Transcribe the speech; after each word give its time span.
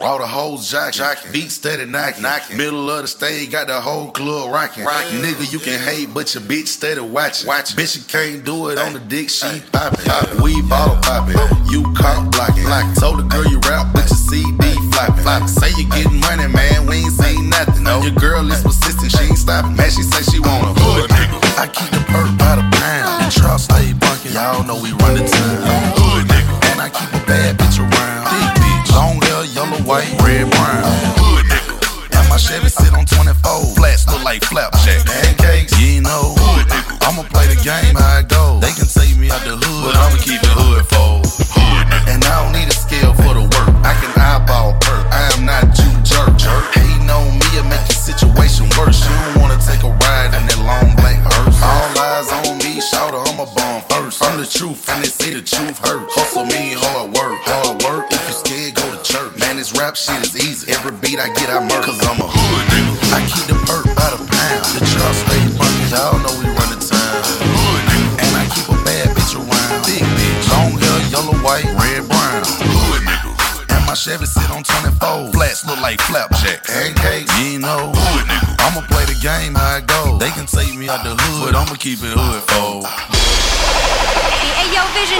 All 0.00 0.18
the 0.18 0.26
hoes 0.26 0.70
jacking, 0.70 0.96
jacking. 0.96 1.30
beat 1.30 1.50
steady 1.50 1.84
knocking. 1.84 2.22
knocking. 2.22 2.56
Middle 2.56 2.90
of 2.90 3.02
the 3.02 3.08
stage, 3.08 3.50
got 3.50 3.66
the 3.66 3.78
whole 3.78 4.10
club 4.10 4.50
rocking. 4.50 4.84
rocking. 4.84 5.20
Nigga, 5.20 5.52
you 5.52 5.58
can 5.58 5.78
hate, 5.78 6.14
but 6.14 6.32
your 6.34 6.42
bitch 6.42 6.68
steady 6.68 7.02
watching. 7.02 7.46
watching. 7.46 7.76
Bitch, 7.76 7.98
you 7.98 8.04
can't 8.04 8.42
do 8.42 8.70
it 8.70 8.78
on 8.78 8.94
the 8.94 8.98
dick, 8.98 9.28
she 9.28 9.60
popping. 9.72 10.02
Poppin'. 10.06 10.42
We 10.42 10.62
bottle 10.62 10.96
popping, 11.02 11.36
you 11.68 11.82
caught 11.92 12.32
blocking. 12.32 12.64
blocking. 12.64 12.94
Told 12.94 13.18
the 13.18 13.24
girl 13.24 13.44
you 13.44 13.60
rap, 13.68 13.92
but 13.92 14.08
your 14.08 14.16
CD 14.16 14.72
flopping. 14.90 15.20
flopping. 15.20 15.48
Say 15.48 15.68
you 15.76 15.84
getting 15.90 16.18
money, 16.20 16.48
man, 16.48 16.86
we 16.86 17.04
ain't 17.04 17.12
seen 17.12 17.50
nothing. 17.50 17.84
No. 17.84 18.00
Your 18.00 18.16
girl 18.16 18.50
is 18.50 18.62
persistent, 18.62 19.12
she 19.12 19.24
ain't 19.24 19.36
stopping. 19.36 19.76
Man, 19.76 19.90
she 19.90 20.00
say 20.00 20.22
she 20.32 20.40
want 20.40 20.64
a 20.64 20.80
hood 20.80 21.10
nigga. 21.10 21.36
I 21.60 21.66
keep 21.68 21.90
the 21.90 22.00
perk 22.08 22.32
by 22.40 22.56
the 22.56 22.64
pound. 22.80 23.28
The 23.28 23.38
trap 23.38 23.60
stay 23.60 23.92
bunkin', 23.92 24.32
y'all 24.32 24.64
know 24.64 24.80
we 24.80 24.92
run 24.92 25.20
the 25.20 25.28
town. 25.28 25.89
Like 34.30 34.44
flapjack. 34.44 35.02
Pancakes, 35.06 35.74
you 35.82 36.00
know. 36.02 36.38
I'ma 37.02 37.26
play 37.34 37.50
the 37.50 37.58
game 37.66 37.98
how 37.98 38.22
it 38.22 38.28
goes. 38.30 38.62
They 38.62 38.70
can 38.70 38.86
take 38.86 39.18
me 39.18 39.26
out 39.26 39.42
the 39.42 39.58
hood, 39.58 39.82
but 39.82 39.98
I'ma 39.98 40.22
keep 40.22 40.38
it 40.38 40.54
hood 40.54 40.86
for. 40.86 41.18
And 42.06 42.22
I 42.22 42.30
don't 42.38 42.54
need 42.54 42.70
a 42.70 42.76
scale 42.78 43.10
for 43.10 43.34
the 43.34 43.42
work. 43.42 43.70
I 43.82 43.90
can 43.98 44.14
eyeball 44.14 44.78
perk. 44.78 45.02
I 45.10 45.34
am 45.34 45.42
not 45.42 45.66
you 45.74 45.90
jerk. 46.06 46.30
jerk. 46.38 46.62
Hating 46.78 47.10
on 47.10 47.26
me 47.42 47.48
and 47.58 47.66
make 47.66 47.82
your 47.90 47.98
situation 47.98 48.70
worse. 48.78 49.02
You 49.02 49.10
don't 49.18 49.42
wanna 49.42 49.58
take 49.58 49.82
a 49.82 49.90
ride 49.90 50.30
in 50.38 50.46
that 50.46 50.62
long 50.62 50.94
black 50.94 51.18
hearse. 51.26 51.58
All 51.66 51.90
eyes 51.98 52.30
on 52.30 52.54
me, 52.62 52.78
shout 52.78 53.10
I'm 53.10 53.42
a 53.42 53.50
bomb 53.50 53.82
first. 53.90 54.22
I'm 54.22 54.38
the 54.38 54.46
truth, 54.46 54.86
and 54.94 55.02
they 55.02 55.10
say 55.10 55.34
the 55.34 55.42
truth 55.42 55.82
hurts. 55.82 56.14
Hustle 56.14 56.46
me, 56.46 56.78
hard 56.78 57.10
work, 57.18 57.34
hard 57.50 57.82
work. 57.82 58.06
If 58.14 58.22
you 58.30 58.34
scared, 58.46 58.78
go 58.78 58.86
to 58.94 59.00
church. 59.02 59.34
Man, 59.42 59.58
this 59.58 59.74
rap 59.74 59.98
shit 59.98 60.22
is 60.22 60.38
easy. 60.38 60.70
Every 60.70 60.94
beat 61.02 61.18
I 61.18 61.34
get, 61.34 61.50
I 61.50 61.66
murk. 61.66 61.82
Cause 61.82 61.98
I'm 62.06 62.22
a 62.22 62.39
like 75.90 76.00
flapjack. 76.02 76.62
Pancakes, 76.64 77.36
you 77.40 77.58
know. 77.58 77.90
Hood 77.92 78.26
nigga. 78.28 78.54
I'ma 78.60 78.80
play 78.86 79.04
the 79.06 79.18
game 79.20 79.54
how 79.54 79.78
it 79.78 79.86
goes. 79.88 80.20
They 80.20 80.30
can 80.30 80.46
take 80.46 80.76
me 80.78 80.88
out 80.88 81.02
the 81.02 81.16
hood, 81.18 81.52
but 81.52 81.58
I'ma 81.58 81.74
keep 81.74 81.98
it 81.98 82.14
hood, 82.14 82.42
fold. 82.46 82.86
Hey, 84.54 84.70
yo, 84.70 84.86
Vision. 84.94 85.18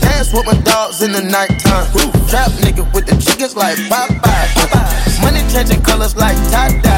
Dance 0.00 0.32
with 0.32 0.46
my 0.46 0.56
dogs 0.64 1.02
in 1.02 1.12
the 1.12 1.20
nighttime. 1.20 1.86
Trap 2.30 2.50
nigga 2.64 2.90
with 2.94 3.04
the 3.04 3.16
chickens 3.20 3.56
like 3.56 3.76
Popeye. 3.90 5.20
Money 5.20 5.42
changing 5.52 5.82
colors 5.82 6.16
like 6.16 6.36
tie-dye. 6.50 6.89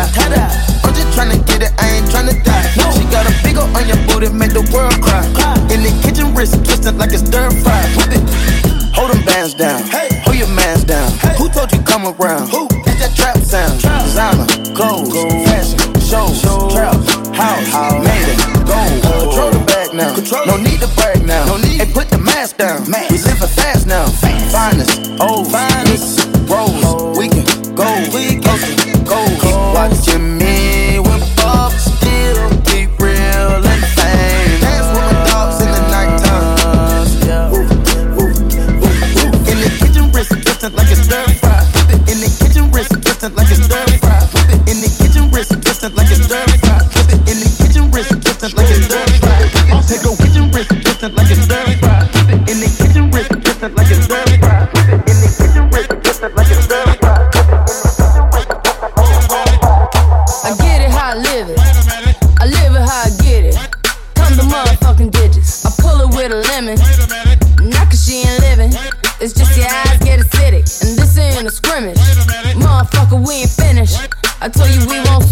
Your 4.23 4.31
booty, 4.31 4.39
make 4.39 4.53
the 4.53 4.63
world 4.73 4.95
cry. 5.03 5.25
In 5.75 5.83
the 5.83 5.93
kitchen, 6.03 6.35
wrist 6.35 6.55
twisted 6.65 6.97
like 6.97 7.13
it's 7.13 7.27
stir 7.27 7.51
fry. 7.51 7.83
Whip 7.97 8.15
it. 8.15 8.23
Hold 8.95 9.11
them 9.13 9.25
bands 9.25 9.55
down. 9.55 9.83
Hold 10.25 10.37
your 10.37 10.49
mans 10.49 10.85
down. 10.85 11.11
Who 11.39 11.49
told 11.49 11.73
you 11.73 11.83
come 11.83 12.07
around? 12.07 12.49
Who? 12.51 12.69
It's 12.87 13.01
that 13.01 13.15
trap 13.17 13.39
sound. 13.39 13.81
Designer, 13.81 14.47
clothes, 14.75 15.13
fashion, 15.49 15.79
shows, 16.01 16.43
trap, 16.73 16.95
house, 17.35 18.05
made 18.05 18.29
it, 18.31 18.39
gold. 18.67 19.03
Control 19.03 19.51
the 19.51 19.63
bag 19.67 19.95
now. 19.95 20.15
Control. 20.15 20.47
No 20.47 20.57
need 20.57 20.81
to 20.81 20.89
brag 20.95 21.25
now. 21.27 21.45
No 21.47 21.57
need. 21.57 21.81
Hey, 21.81 21.91
put 21.93 22.09
the 22.11 22.19
mask 22.19 22.59
down. 22.59 22.85
We 23.11 23.12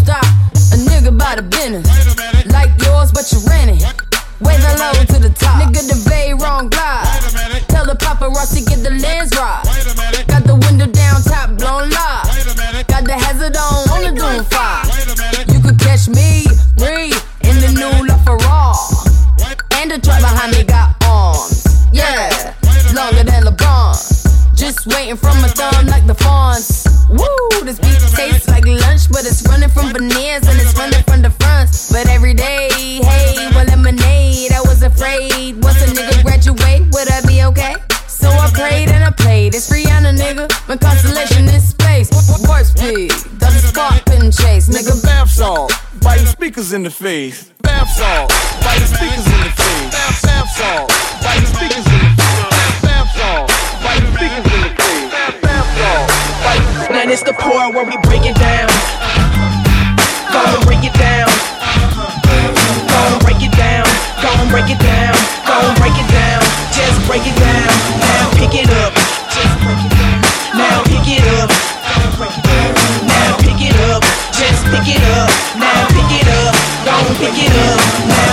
stop. 0.01 0.25
A 0.73 0.77
nigga 0.89 1.11
by 1.17 1.35
the 1.35 1.43
business. 1.43 1.85
Like 2.49 2.71
yours, 2.81 3.11
but 3.11 3.29
you 3.31 3.39
rent 3.45 3.69
it. 3.77 3.85
Way 4.41 4.57
the 4.57 4.73
low 4.81 4.93
to 5.13 5.17
the 5.21 5.29
top. 5.29 5.61
Nigga, 5.61 5.85
the 5.85 5.97
very 6.09 6.33
wrong 6.33 6.69
glide. 6.69 7.05
Tell 7.69 7.85
the 7.85 7.95
paparazzi 7.95 8.65
to 8.65 8.69
get 8.69 8.79
the 8.81 8.91
lens 8.91 9.31
right. 9.37 9.61
Got 10.27 10.43
the 10.49 10.55
window 10.65 10.87
down, 10.87 11.21
top 11.21 11.57
blown 11.57 11.89
live. 11.89 12.25
Got 12.87 13.05
the 13.05 13.13
hazard 13.13 13.55
on, 13.55 13.77
on 13.93 14.01
the 14.07 14.13
doom 14.17 14.43
fire. 14.49 14.81
You 15.53 15.59
could 15.61 15.77
catch 15.79 16.07
me, 16.09 16.49
me, 16.81 17.13
in 17.45 17.55
the 17.61 17.69
new 17.77 17.93
LaFerrari. 18.09 18.81
And 19.77 19.91
the 19.91 19.99
truck 19.99 20.21
behind 20.21 20.51
me 20.57 20.63
got 20.63 20.95
arms. 21.05 21.65
Yeah, 21.93 22.55
longer 22.95 23.23
than 23.23 23.43
LeBron. 23.43 23.93
Just 24.55 24.87
waiting 24.87 25.17
from 25.17 25.41
my 25.41 25.47
thumb 25.49 25.85
like 25.87 26.07
the 26.07 26.15
fawns. 26.15 26.80
Woo, 27.11 27.65
this 27.67 27.79
beat 27.79 27.99
tastes 28.15 28.47
like 28.47 28.65
lunch, 28.65 29.11
but 29.11 29.25
it's 29.25 29.43
running 29.47 29.69
from 29.69 29.91
veneers 29.91 30.47
and 30.47 30.55
it's 30.59 30.73
running 30.79 31.03
from 31.03 31.21
the 31.21 31.29
fronts. 31.29 31.91
But 31.91 32.07
every 32.07 32.33
day, 32.33 32.69
hey, 33.03 33.49
well, 33.53 33.65
lemonade. 33.65 34.51
I 34.53 34.61
was 34.61 34.81
afraid. 34.81 35.61
Once 35.61 35.81
a 35.83 35.87
nigga 35.91 36.23
graduate, 36.23 36.87
would 36.93 37.11
I 37.11 37.19
be 37.27 37.43
okay? 37.51 37.75
So 38.07 38.29
I 38.29 38.49
prayed 38.53 38.89
and 38.89 39.03
I 39.03 39.11
played. 39.11 39.55
It's 39.55 39.69
Rihanna, 39.69 40.15
nigga. 40.15 40.47
My 40.69 40.77
constellation 40.77 41.45
is 41.49 41.69
space. 41.69 42.09
Warp 42.47 42.65
speed, 42.65 43.11
doesn't 43.39 43.67
spark, 43.71 44.05
couldn't 44.05 44.31
chase, 44.31 44.69
nigga. 44.69 45.03
Bath 45.03 45.29
salt, 45.29 45.73
biting 46.01 46.27
speakers 46.27 46.71
in 46.71 46.83
the 46.83 46.89
face. 46.89 47.51
Bath 47.61 47.89
salt, 47.89 48.29
biting 48.63 48.87
speakers 48.87 49.27
in 49.27 49.39
the 49.43 49.51
face. 49.51 49.91
Bath 49.91 50.49
salt, 50.55 50.89
biting 51.23 51.45
speakers 51.45 51.70
where 57.81 57.97
we 57.97 57.97
break 58.05 58.25
it 58.25 58.35
down. 58.35 58.69
Go 60.29 60.41
and 60.53 60.65
break 60.65 60.83
it 60.85 60.93
down. 60.93 61.29
Go 62.93 63.01
and 63.09 63.21
break 63.25 63.41
it 63.41 63.53
down. 63.57 63.85
Go 64.21 64.29
and 64.37 64.49
break 64.51 64.69
it 64.69 64.79
down. 64.79 65.13
Go 65.47 65.55
and 65.65 65.77
break 65.81 65.97
it 65.97 66.09
down. 66.13 66.41
Just 66.69 67.01
break 67.07 67.25
it 67.25 67.35
down. 67.41 67.71
Now 67.97 68.29
pick 68.37 68.53
it 68.53 68.69
up. 68.69 68.93
Just. 69.33 69.57
Now 70.53 70.83
pick 70.85 71.09
it 71.09 71.25
up. 71.41 71.49
Now 73.09 73.37
pick 73.41 73.61
it 73.61 73.75
up. 73.89 74.03
Just 74.29 74.61
pick 74.69 74.85
it 74.85 75.01
up. 75.17 75.29
Now 75.57 75.87
pick 75.89 76.11
it 76.21 76.27
up. 76.29 76.53
Go 76.85 76.93
and 76.93 77.17
pick 77.17 77.37
it 77.37 77.49
up. 77.49 77.79
Now. 78.07 78.30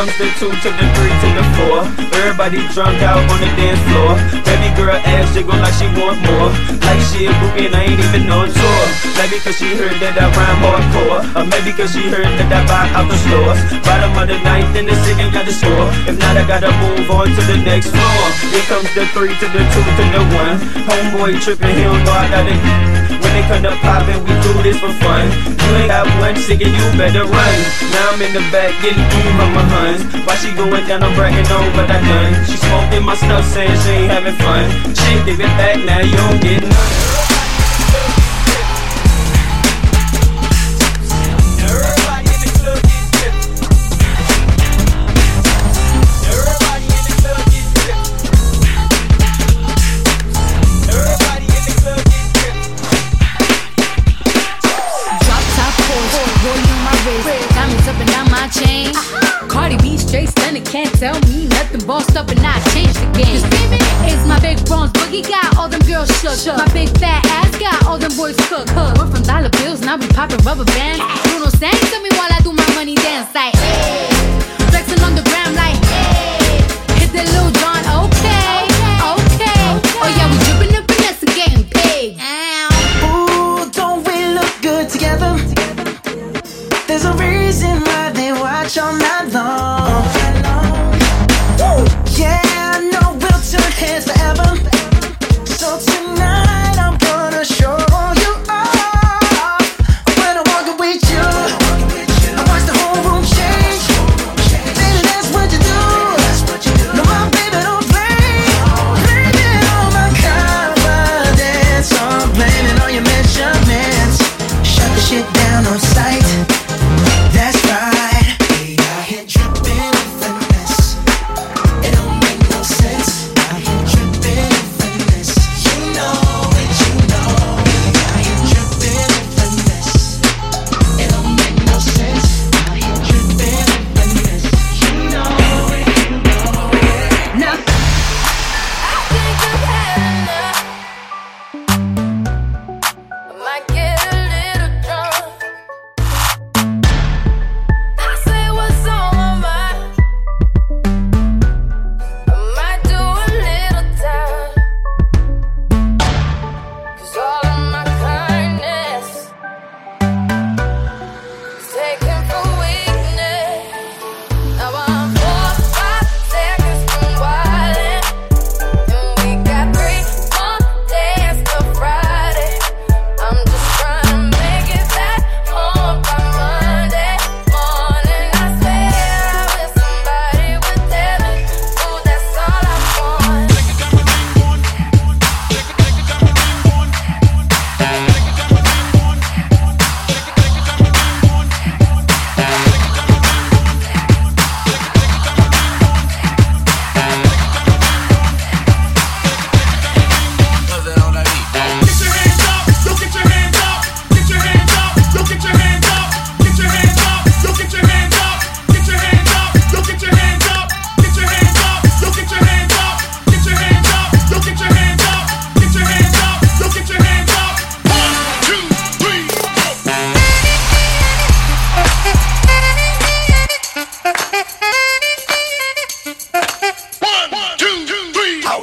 Comes 0.00 0.16
the 0.16 0.32
two 0.40 0.48
to 0.48 0.70
the 0.80 0.86
three 0.96 1.12
to 1.12 1.28
the 1.36 1.44
four. 1.60 1.84
Everybody 2.16 2.64
drunk 2.72 3.04
out 3.04 3.20
on 3.20 3.36
the 3.36 3.52
dance 3.52 3.76
floor. 3.92 4.16
Baby 4.48 4.72
girl 4.72 4.96
ass 4.96 5.28
jiggle 5.36 5.60
like 5.60 5.76
she 5.76 5.92
want 5.92 6.16
more. 6.24 6.48
Like 6.88 7.04
she 7.12 7.28
a 7.28 7.32
groupie 7.36 7.68
and 7.68 7.76
I 7.76 7.84
ain't 7.84 8.00
even 8.00 8.24
on 8.32 8.48
tour. 8.48 8.82
Maybe 9.20 9.36
cause 9.44 9.60
she 9.60 9.76
heard 9.76 10.00
that 10.00 10.16
I 10.16 10.32
rhyme 10.32 10.60
hardcore. 10.64 11.20
Or 11.36 11.44
maybe 11.52 11.76
cause 11.76 11.92
she 11.92 12.08
heard 12.08 12.32
that 12.40 12.48
I 12.48 12.64
buy 12.64 12.88
out 12.96 13.12
the 13.12 13.18
stores. 13.28 13.60
Bottom 13.84 14.16
of 14.16 14.24
the 14.24 14.40
ninth 14.40 14.72
and 14.72 14.88
the 14.88 14.96
second 15.04 15.36
got 15.36 15.44
the 15.44 15.52
score. 15.52 15.92
If 16.08 16.16
not, 16.16 16.32
I 16.32 16.48
gotta 16.48 16.72
move 16.80 17.04
on 17.12 17.28
to 17.36 17.42
the 17.44 17.60
next 17.60 17.92
floor. 17.92 18.24
Here 18.56 18.64
comes 18.72 18.88
the 18.96 19.04
three 19.12 19.36
to 19.36 19.46
the 19.52 19.62
two 19.68 19.84
to 19.84 20.04
the 20.16 20.22
one. 20.32 20.56
Homeboy 20.88 21.44
tripping, 21.44 21.76
he 21.76 21.84
don't 21.84 22.00
know 22.08 22.16
I 22.16 22.24
got 22.32 22.48
it. 22.48 22.99
Come 23.48 23.62
to 23.64 23.74
poppin', 23.82 24.22
we 24.22 24.30
do 24.46 24.52
this 24.62 24.78
for 24.78 24.92
fun. 25.02 25.26
You 25.26 25.76
ain't 25.76 25.88
got 25.88 26.06
one 26.20 26.34
ticket, 26.34 26.68
you 26.68 26.84
better 26.96 27.24
run. 27.24 27.54
Now 27.90 28.10
I'm 28.12 28.22
in 28.22 28.32
the 28.32 28.40
back 28.52 28.70
getting 28.80 29.02
through 29.10 29.32
from 29.34 29.52
my 29.54 29.64
huns. 29.74 30.04
Why 30.24 30.36
she 30.36 30.54
going 30.54 30.86
down, 30.86 31.02
I'm 31.02 31.14
bragging 31.16 31.50
on 31.50 31.66
what 31.74 31.90
I 31.90 31.98
done. 31.98 32.46
She 32.46 32.56
smoking 32.56 33.04
my 33.04 33.16
stuff, 33.16 33.44
saying 33.44 33.76
she 33.82 33.90
ain't 33.90 34.12
having 34.12 34.36
fun. 34.38 34.70
She 34.94 35.24
give 35.24 35.40
it 35.40 35.52
back, 35.58 35.82
now 35.84 35.98
you 35.98 36.14
don't 36.16 36.40
get 36.40 36.62
none. 36.62 37.19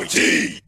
T. 0.07 0.66